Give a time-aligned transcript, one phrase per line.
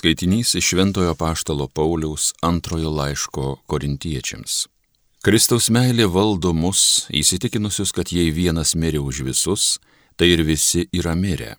[0.00, 4.54] Skaitinys iš Šventojo Paštalo Pauliaus antrojo laiško korintiečiams.
[5.20, 9.64] Kristaus meilė valdo mus, įsitikinusius, kad jei vienas mirė už visus,
[10.16, 11.58] tai ir visi yra mirę.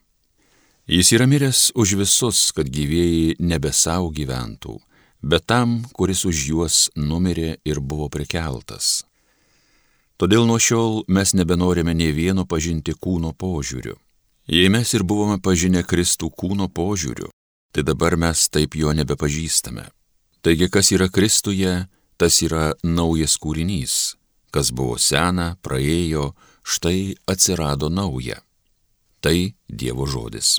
[0.90, 4.74] Jis yra miręs už visus, kad gyvėjai nebe savo gyventų,
[5.22, 9.04] bet tam, kuris už juos numirė ir buvo prikeltas.
[10.18, 14.00] Todėl nuo šiol mes nebenorime nei vieno pažinti kūno požiūriu.
[14.50, 17.30] Jei mes ir buvome pažinę Kristų kūno požiūriu,
[17.72, 19.88] tai dabar mes taip jo nebepažįstame.
[20.42, 21.74] Taigi, kas yra Kristuje,
[22.18, 24.16] tas yra naujas kūrinys.
[24.52, 26.34] Kas buvo sena, praėjo,
[26.66, 28.42] štai atsirado nauja.
[29.22, 30.58] Tai Dievo žodis.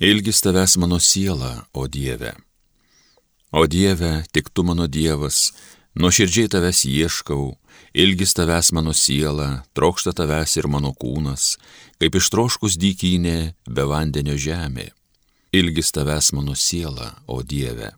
[0.00, 2.32] Ilgis tavęs mano siela, o Dieve.
[3.52, 5.52] O Dieve, tik tu mano Dievas,
[5.98, 7.56] nuoširdžiai tavęs ieškau,
[7.94, 11.56] ilgis tavęs mano siela, trokšta tavęs ir mano kūnas,
[11.98, 14.90] kaip ištroškus dykynė be vandenio žemė.
[15.52, 17.90] Ilgis tavęs mano siela, o Dieve.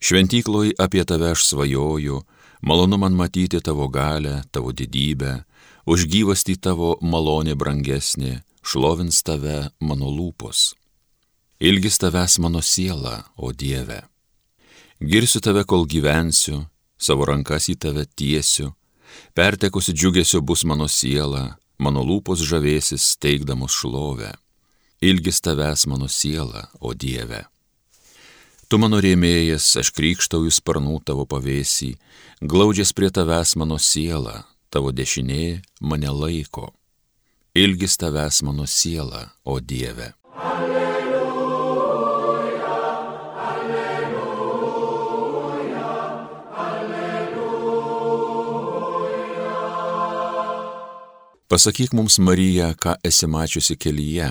[0.00, 2.22] Šventykloj apie tave aš svajoju,
[2.64, 5.44] malonu man matyti tavo galę, tavo didybę,
[5.84, 10.72] už gyvastį tavo malonė brangesnė, šlovins tave mano lūpos.
[11.60, 14.00] Ilgis tavęs mano siela, o Dieve.
[15.00, 16.64] Girsiu tave, kol gyvensiu,
[17.00, 18.74] savo rankas į tave tiesiu,
[19.34, 24.34] pertekusi džiugesio bus mano siela, mano lūpos žavėsis teikdamos šlovę.
[25.00, 27.46] Ilgis tavęs mano siela, o Dieve.
[28.68, 31.94] Tu mano rėmėjas, aš krikštauju sparnų tavo pavėsį,
[32.44, 36.68] glaudžias prie tavęs mano siela, tavo dešinė mane laiko.
[37.56, 40.12] Ilgis tavęs mano siela, o Dieve.
[51.50, 54.28] Pasakyk mums, Marija, ką esi mačiusi kelyje,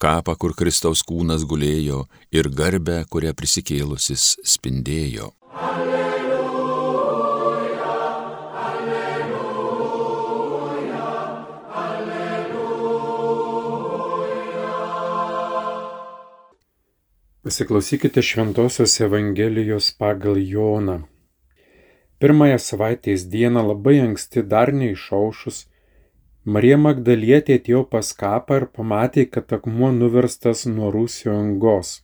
[0.00, 1.98] kapą, kur Kristaus kūnas gulėjo
[2.32, 5.26] ir garbę, kurią prisikėlusis spindėjo.
[5.60, 6.38] Alleluja,
[8.68, 9.50] alleluja,
[11.82, 13.04] alleluja.
[17.44, 20.98] Pasiklausykite Šventojios Evangelijos pagal Joną.
[22.24, 25.68] Pirmąją savaitės dieną labai anksti dar neišaušus,
[26.44, 32.02] Marija Magdalietė atėjo pas kapą ir pamatė, kad akmuo nuverstas nuo rūsio angos.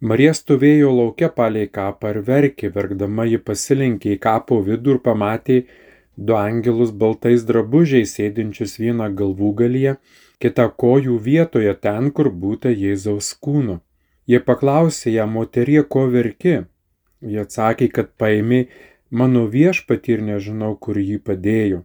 [0.00, 5.58] Marija stovėjo laukia palei kapą ir verkė, verkdama ji pasilenkė į kapo vidų ir pamatė
[6.16, 9.94] du angelus baltais drabužiais sėdinčius vieną galvų galyje,
[10.40, 13.82] kitą kojų vietoje ten, kur būta Jėzaus kūno.
[14.24, 16.62] Jie paklausė ją, moterie, ko verki?
[17.20, 18.64] Jie atsakė, kad paėmė
[19.10, 21.84] mano viešpatį ir nežinau, kur jį padėjo.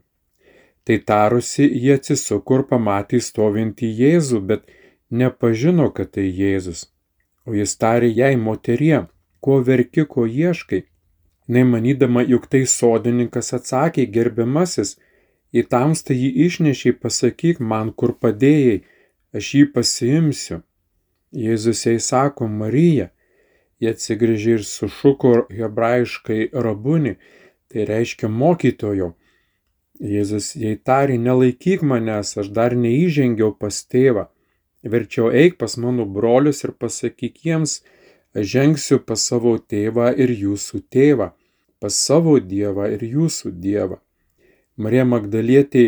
[0.85, 4.67] Tai tarusi, jie atsisuko ir pamatė stovintį Jėzų, bet
[5.09, 6.83] nepažino, kad tai Jėzus.
[7.45, 9.07] O jis tarė jai, moterie,
[9.41, 10.83] ko verki, ko ieškai.
[11.49, 14.95] Nemanydama, juk tai sodininkas atsakė, gerbiamasis,
[15.53, 18.79] į tamstą jį išnešiai, pasakyk man, kur padėjai,
[19.33, 20.61] aš jį pasiimsiu.
[21.33, 23.09] Jėzus jai sako, Marija,
[23.81, 27.17] jie atsigrėžė ir sušuko hebrajiškai rabuni,
[27.69, 29.15] tai reiškia mokytojo
[29.99, 34.27] Jėzus jai tarė, nelaikyk manęs, aš dar neįžengiau pas tėvą.
[34.83, 37.79] Verčiau eik pas mano brolius ir pasakyk jiems,
[38.35, 41.31] aš žengsiu pas savo tėvą ir jūsų tėvą,
[41.79, 44.01] pas savo dievą ir jūsų dievą.
[44.77, 45.85] Marija Magdalietė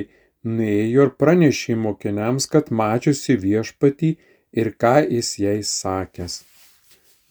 [0.47, 4.13] nuėjo ir pranešė mokiniams, kad mačiusi viešpatį
[4.53, 6.43] ir ką jis jai sakęs.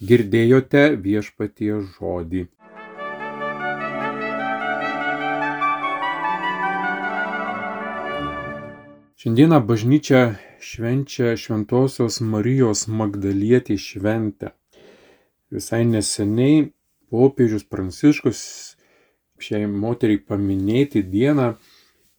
[0.04, 2.44] Girdėjote viešpatie žodį.
[9.26, 14.53] Šiandieną bažnyčia švenčia Šventojios Marijos Magdalietį šventę.
[15.50, 16.60] Visai neseniai
[17.10, 18.42] popiežius Pranciškus
[19.42, 21.48] šiai moteriai paminėti dieną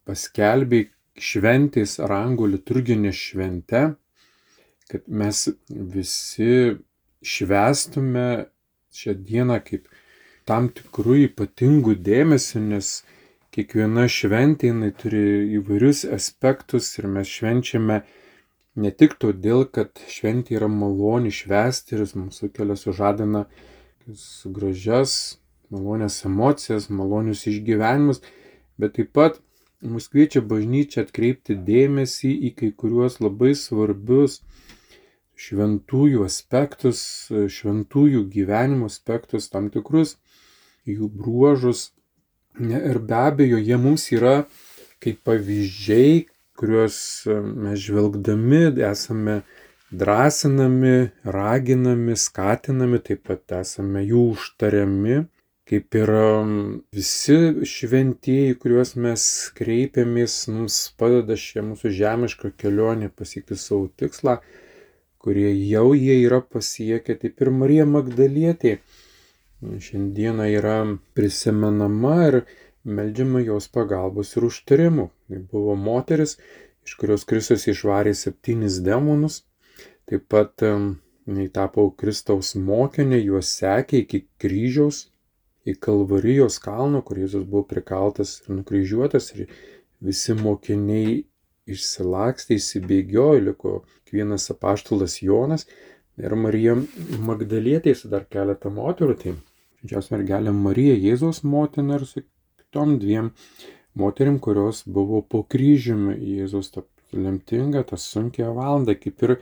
[0.04, 0.82] paskelbė
[1.30, 3.86] šventės rangų liturginę šventę,
[4.92, 5.48] kad mes
[5.96, 6.76] visi
[7.24, 8.30] švestume
[8.92, 9.88] šią dieną kaip
[10.44, 12.98] tam tikrų ypatingų dėmesį, nes
[13.58, 15.24] kiekviena šventė jinai turi
[15.58, 17.96] įvairius aspektus ir mes švenčiame
[18.78, 23.48] ne tik todėl, kad šventė yra maloni švesti ir mums sukelia sužadina
[24.60, 25.40] gražias,
[25.74, 28.22] malonias emocijas, malonius išgyvenimus,
[28.78, 29.42] bet taip pat
[29.82, 34.44] mus kviečia bažnyčia atkreipti dėmesį į kai kuriuos labai svarbius
[35.38, 37.02] šventųjų aspektus,
[37.34, 40.20] šventųjų gyvenimo aspektus, tam tikrus
[40.86, 41.92] jų bruožus,
[42.60, 44.48] Ir be abejo, jie mums yra
[45.04, 46.26] kaip pavyzdžiai,
[46.58, 46.98] kuriuos
[47.54, 49.36] mes žvelgdami esame
[49.94, 55.22] drąsinami, raginami, skatinami, taip pat esame jų užtariami,
[55.70, 56.14] kaip ir
[56.98, 57.38] visi
[57.76, 59.24] šventieji, kuriuos mes
[59.60, 64.40] kreipiamės, mums padeda šią mūsų žemišką kelionę pasiekti savo tikslą,
[65.22, 68.80] kurie jau jie yra pasiekę, taip ir Marija Magdalietė
[69.62, 70.78] šiandieną yra
[71.18, 72.40] prisimenama ir
[72.86, 75.10] meldžiama jos pagalbos ir užtarimų.
[75.28, 76.38] Tai buvo moteris,
[76.86, 79.42] iš kurios Kristus išvarė septynis demonus,
[80.08, 85.08] taip pat jinai tapo Kristaus mokinė, juos sekė iki kryžiaus,
[85.68, 89.50] į Kalvarijos kalną, kur Jėzus buvo prikaltas ir nukryžiuotas ir
[90.00, 91.26] visi mokiniai
[91.68, 93.74] išsilakstė, įsibėgiojo, liko
[94.14, 95.68] vienas apaštalas Jonas
[96.18, 96.76] ir Marija
[97.28, 99.34] Magdalietė su dar keletą moterų, tai
[99.84, 103.32] didžiausia mergelė Marija Jėzaus motina ir su kitom dviem
[103.98, 106.18] moterim, kurios buvo po kryžiumi.
[106.38, 109.38] Jėzus tą lemtingą, tą sunkę valandą, kaip ir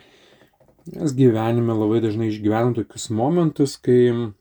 [0.94, 4.32] mes gyvenime labai dažnai išgyvenam tokius momentus, kai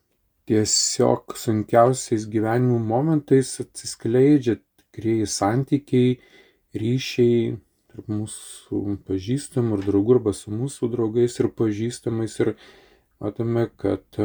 [0.45, 6.17] tiesiog sunkiausiais gyvenimo momentais atsiskleidžia tikrieji santykiai,
[6.75, 7.55] ryšiai
[7.95, 12.55] tarp mūsų pažįstamų ir draugų arba su mūsų draugais ir pažįstamais ir
[13.23, 14.19] matome, kad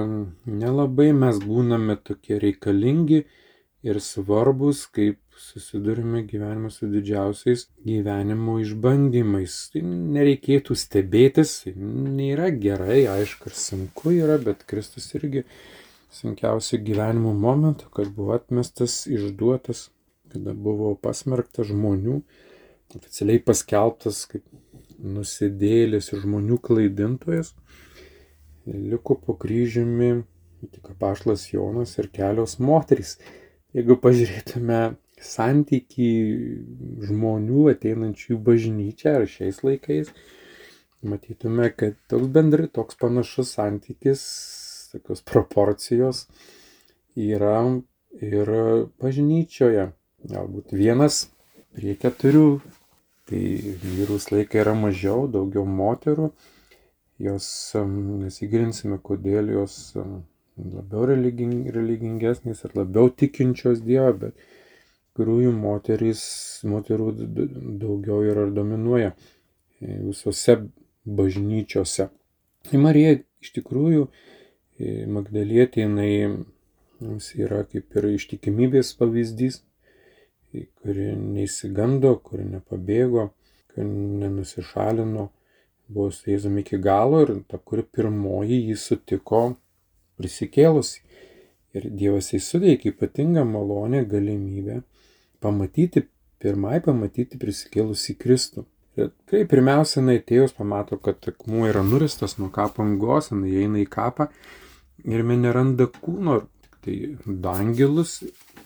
[0.45, 3.25] nelabai mes būname tokie reikalingi
[3.87, 9.57] ir svarbus, kaip susidurime gyvenime su didžiausiais gyvenimo išbandymais.
[9.73, 9.85] Tai
[10.17, 15.47] nereikėtų stebėtis, tai nėra gerai, aišku, ir sunku yra, bet Kristus irgi
[16.13, 19.89] sunkiausių gyvenimo momentų, kad buvo atmestas, išduotas,
[20.35, 22.21] kada buvo pasmerktas žmonių,
[22.99, 24.45] oficialiai paskelbtas kaip
[25.01, 27.55] nusidėlis ir žmonių klaidintojas,
[28.67, 30.11] liko po kryžiumi
[30.61, 33.17] tik apašlas Jonas ir kelios moterys
[33.71, 34.79] Jeigu pažiūrėtume
[35.23, 36.07] santyki
[37.07, 40.09] žmonių ateinančių į bažnyčią ar šiais laikais,
[41.07, 44.25] matytume, kad toks bendrai, toks panašus santykis,
[44.91, 46.25] tokios proporcijos
[47.15, 47.61] yra
[48.19, 48.51] ir
[48.99, 49.93] bažnyčioje.
[50.35, 51.29] Galbūt vienas
[51.77, 52.59] prie keturių,
[53.31, 53.43] tai
[53.85, 56.31] vyrus laikai yra mažiau, daugiau moterų,
[57.23, 57.47] jos
[57.77, 59.77] nesigilinsime, kodėl jos
[60.61, 64.49] labiau religing, religingesnės ir labiau tikinčios Dievą, bet
[65.19, 66.23] kuriųjų moterys,
[66.69, 67.11] moterų
[67.81, 70.57] daugiau yra ir dominuoja e, visose
[71.05, 72.11] bažnyčiose.
[72.69, 74.07] Tai Marija iš tikrųjų,
[74.79, 76.13] e, Magdalietė, jinai
[77.41, 79.63] yra kaip ir ištikimybės pavyzdys,
[80.53, 83.29] kuri neįsigando, kuri nepabėgo,
[83.71, 83.87] kuri
[84.23, 85.29] nenusišalino,
[85.91, 89.43] buvo su Jėzumi iki galo ir ta, kuri pirmoji jį sutiko
[90.21, 91.03] prisikėlusi.
[91.75, 94.81] Ir Dievas jai suteikė ypatingą malonę galimybę
[95.43, 96.03] pamatyti,
[96.43, 98.65] pirmai pamatyti prisikėlusi Kristų.
[98.99, 103.79] Ir kai pirmiausia, jinai atėjus pamato, kad akmuo yra nuristas nuo kapo angos, jinai eina
[103.85, 104.27] į kapą
[105.07, 106.41] ir me neranda kūno,
[106.85, 108.19] tai dangelus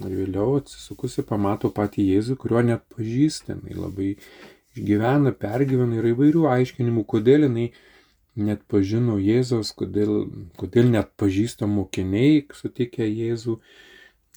[0.03, 4.11] ir vėliau atsisukusi pamato patį Jėzų, kurio net pažįsta, jinai labai
[4.75, 7.69] išgyvena, pergyvena ir įvairių aiškinimų, kodėl jinai
[8.35, 10.25] net pažino Jėzaus, kodėl,
[10.59, 13.61] kodėl net pažįsta mokiniai, sutikę Jėzų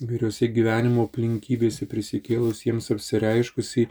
[0.05, 3.87] vyriose gyvenimo aplinkybėse prisikėlus jiems apsireiškusi.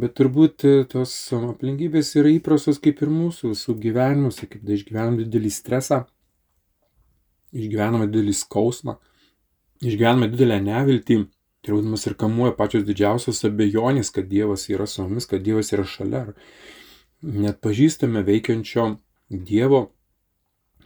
[0.00, 5.16] Bet turbūt e, tos aplinkybės yra įprastos kaip ir mūsų visų gyvenimuose, kaip da išgyvenam
[5.20, 6.02] didelį stresą,
[7.56, 8.98] išgyvename didelį skausmą,
[9.84, 11.20] išgyvename didelę neviltį,
[11.64, 16.24] turbūt ir kamuoja pačios didžiausios abejonės, kad Dievas yra su mumis, kad Dievas yra šalia.
[17.20, 18.94] Net pažįstame veikiančio
[19.28, 19.90] Dievo,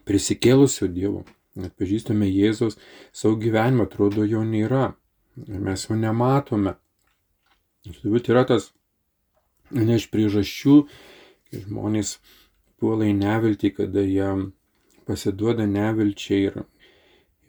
[0.09, 1.25] prisikėlusio Dievo.
[1.55, 2.75] Net pažįstame Jėzaus
[3.15, 4.95] savo gyvenimą, atrodo jo nėra.
[5.39, 6.75] Ir mes jo nematome.
[7.87, 8.73] Ir turbūt yra tas
[9.71, 10.77] viena iš priežasčių,
[11.51, 12.17] kai žmonės
[12.83, 14.31] puola į neviltį, kada jie
[15.07, 16.63] pasiduoda nevilčiai ir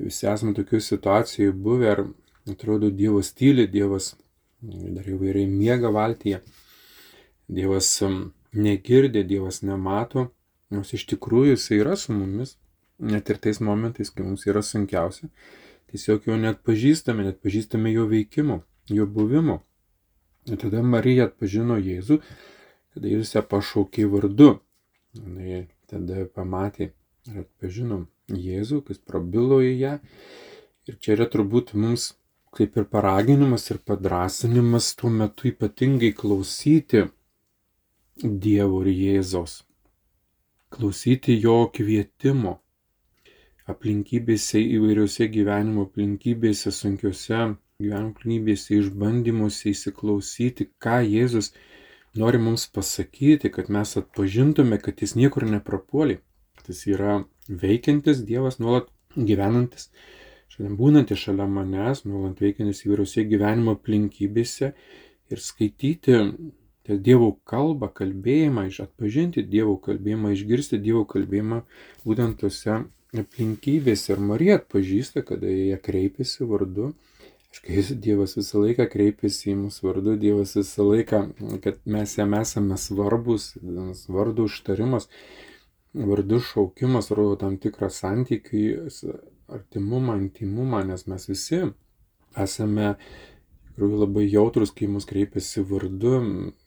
[0.01, 2.03] visi esame tokių situacijų buvę ir
[2.51, 4.13] atrodo Dievas tyli, Dievas
[4.61, 6.41] dar įvairiai miega valtyje,
[7.47, 7.91] Dievas
[8.55, 10.29] negirdė, Dievas nemato
[10.73, 12.55] Nors iš tikrųjų jisai yra su mumis,
[12.97, 15.29] net ir tais momentais, kai mums yra sunkiausia.
[15.91, 19.59] Tiesiog jo net pažįstame, net pažįstame jo veikimo, jo buvimo.
[20.49, 22.19] Ir tada Marija atpažino Jėzų,
[22.95, 24.55] kada Jėzus ją pašaukė vardu.
[25.15, 26.91] Na, tada pamatė
[27.31, 29.93] ir atpažino Jėzų, kas prabilo į ją.
[30.89, 32.11] Ir čia yra turbūt mums
[32.55, 37.05] kaip ir paraginimas ir padrasinimas tuo metu ypatingai klausyti
[38.23, 39.59] Dievo ir Jėzos
[40.75, 42.57] klausyti jo kvietimo
[43.71, 47.37] aplinkybėse, įvairiose gyvenimo aplinkybėse, sunkiose
[47.81, 51.53] gyvenimo aplinkybėse, išbandymuose įsiklausyti, ką Jėzus
[52.21, 56.19] nori mums pasakyti, kad mes atpažintume, kad jis niekur neprapuolė,
[56.71, 57.15] jis yra
[57.49, 59.89] veikiantis Dievas, nuolat gyvenantis,
[60.53, 64.71] šiandien būnantis šalia manęs, nuolat veikiantis įvairiose gyvenimo aplinkybėse
[65.31, 66.19] ir skaityti
[66.85, 71.63] tą Dievo kalbą, kalbėjimą, iš atpažinti Dievo kalbėjimą, išgirsti Dievo kalbėjimą
[72.05, 72.83] būtent tose
[73.15, 74.13] aplinkybėse.
[74.13, 76.93] Ir Marija atpažįsta, kada jie kreipiasi vardu.
[77.55, 81.21] Aišku, Dievas visą laiką kreipiasi į mūsų vardu, Dievas visą laiką,
[81.63, 83.53] kad mes jam esame svarbus,
[84.11, 85.07] vardu užtarimas,
[85.95, 88.65] vardu šaukimas rodo tam tikrą santykių,
[89.55, 91.61] artimumą, intimumą, nes mes visi
[92.35, 92.95] esame
[93.75, 96.15] tikrųjų labai jautrus, kai mus kreipiasi vardu,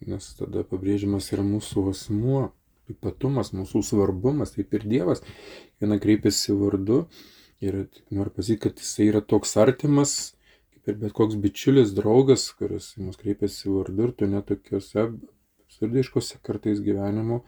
[0.09, 2.51] nes tada pabrėžiamas yra mūsų asmuo,
[2.93, 5.23] ypatumas, mūsų svarbumas, taip ir Dievas.
[5.81, 7.07] Viena kreipiasi vardu
[7.65, 10.15] ir noriu pasakyti, kad jisai yra toks artimas,
[10.73, 16.85] kaip ir bet koks bičiulis, draugas, kuris mus kreipiasi vardu ir tu netokiuose absurdiškose kartais
[16.85, 17.43] gyvenimo,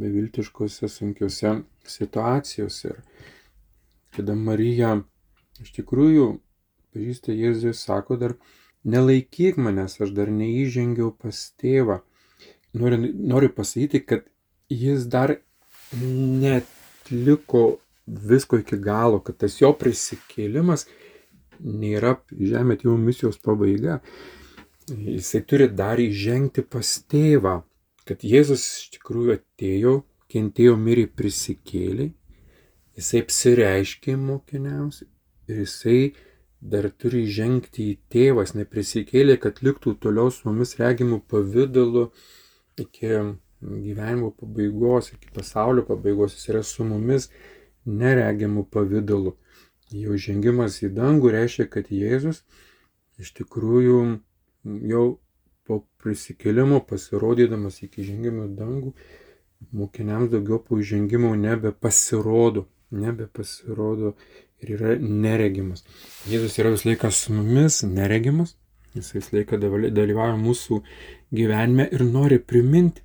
[0.00, 2.94] beviltiškose, sunkiose situacijose.
[2.94, 3.02] Ir
[4.14, 4.96] kada Marija
[5.62, 6.26] iš tikrųjų
[6.94, 8.36] pažįsta Jėzų, sako dar,
[8.84, 12.00] nelaikyk manęs, aš dar neįžengiau pas tėvą.
[12.74, 14.26] Noriu, noriu pasakyti, kad
[14.70, 15.36] jis dar
[15.94, 17.64] netliko
[18.06, 20.86] visko iki galo, kad tas jo prisikėlimas
[21.60, 24.00] nėra žemė tėvų misijos pabaiga.
[24.90, 27.62] Jisai turi dar įžengti pas tėvą,
[28.08, 29.94] kad Jėzus iš tikrųjų atėjo,
[30.32, 32.10] kentėjo, mirė, prisikėlė,
[32.98, 35.02] jisai apsireiškė mokiniams
[35.48, 35.98] ir jisai
[36.64, 42.06] dar turi žengti į tėvas, neprisikėlė, kad liktų toliau su mumis regimų pavydalu
[42.80, 43.10] iki
[43.60, 47.28] gyvenimo pabaigos, iki pasaulio pabaigos, jis yra su mumis
[47.84, 49.34] neregimų pavydalu.
[49.94, 52.42] Jo žengimas į dangų reiškia, kad Jėzus
[53.20, 53.98] iš tikrųjų
[54.88, 55.04] jau
[55.66, 58.92] po prisikėlimo pasirodydamas iki žengimo dangų,
[59.72, 64.14] mokiniams daugiau po įžengimo nebepasirodo, nebepasirodo
[64.62, 65.84] ir yra neregimas.
[66.28, 68.56] Jėzus yra visą laiką su mumis, neregimas,
[68.94, 70.82] jis visą laiką dalyvauja mūsų
[71.34, 73.02] gyvenime ir nori priminti,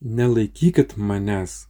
[0.00, 1.66] nelaikykit manęs,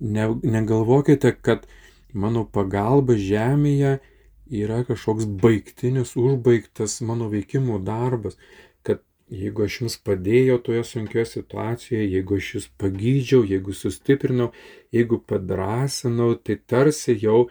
[0.00, 1.66] ne, negalvokite, kad
[2.12, 3.98] mano pagalba žemėje
[4.48, 8.38] yra kažkoks baigtinis, užbaigtas mano veikimo darbas,
[9.30, 14.52] jeigu aš jums padėjau toje sunkioje situacijoje, jeigu aš jūs pagydžiau, jeigu sustiprinau,
[14.94, 17.48] jeigu padrasinau, tai tarsi jau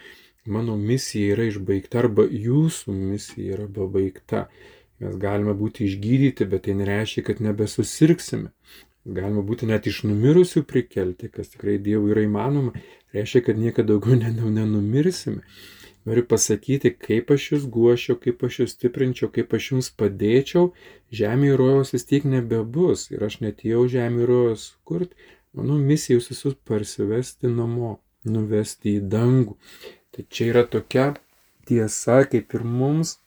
[0.48, 4.48] mano misija yra išbaigta arba jūsų misija yra pabaigta.
[4.98, 8.50] Mes galime būti išgydyti, bet tai nereiškia, kad nebesusirksime.
[9.08, 12.74] Galima būti net iš numirusių prikelti, kas tikrai Dievui yra įmanoma,
[13.16, 15.46] reiškia, kad niekada daugiau nenumirsime.
[16.08, 20.70] Noriu pasakyti, kaip aš jūs guošiau, kaip aš jūs stiprinčiau, kaip aš jums padėčiau,
[21.12, 25.18] žemė rojos vis tiek nebebus ir aš netėjau žemė rojos kurti,
[25.58, 29.58] mano misija jūs visus parsivesti namo, nuvesti į dangų.
[30.16, 31.10] Tai čia yra tokia
[31.68, 33.18] tiesa, kaip ir mums,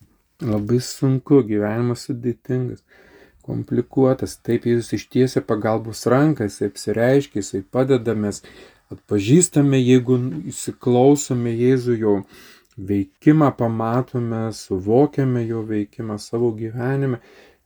[0.40, 2.80] labai sunku, gyvenimas sudėtingas,
[3.44, 4.38] komplikuotas.
[4.46, 8.40] Taip jis ištiesia pagalbos ranką, jis apsireiškia, jis padeda, mes
[8.90, 10.16] atpažįstame, jeigu
[10.50, 12.14] įsiklausome Jėzų jo
[12.76, 17.20] veikimą, pamatome, suvokiame jo veikimą savo gyvenime.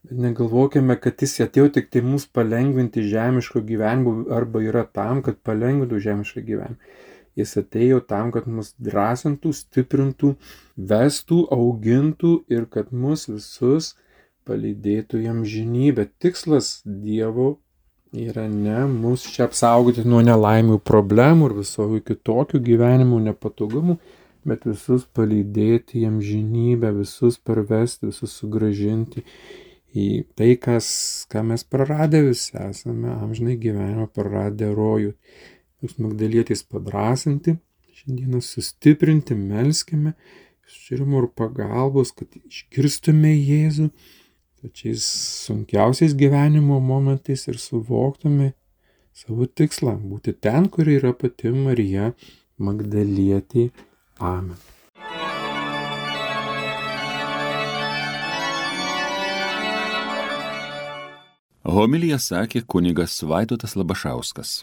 [0.05, 5.39] Bet negalvokime, kad jis atėjo tik tai mus palengvinti žemiško gyvenimo arba yra tam, kad
[5.41, 6.93] palengvintų žemišką gyvenimą.
[7.35, 10.35] Jis atėjo tam, kad mus drąsintų, stiprintų,
[10.77, 13.95] vestų, augintų ir kad mus visus
[14.47, 16.07] palydėtų jam žinybę.
[16.21, 17.57] Tikslas Dievo
[18.15, 23.97] yra ne mus čia apsaugoti nuo nelaimių problemų ir visokių kitokių gyvenimų nepatogumų,
[24.45, 29.25] bet visus palydėti jam žinybę, visus parvesti, visus sugražinti
[29.95, 30.87] į tai, kas,
[31.31, 35.13] ką mes praradę visi esame, amžinai gyvenimą praradę rojų
[35.83, 37.55] jūs Magdalietės padrasinti,
[37.95, 40.15] šiandieną sustiprinti, melskime,
[40.65, 43.89] širimo ir pagalbos, kad išgirstume Jėzų
[44.65, 45.05] pačiais
[45.45, 48.53] sunkiausiais gyvenimo momentais ir suvoktume
[49.13, 52.13] savo tikslą- būti ten, kur yra pati Marija
[52.57, 53.69] Magdalietė.
[54.19, 54.55] Amen.
[61.65, 64.59] Homilija sakė kunigas Vaidotas Labašauskas.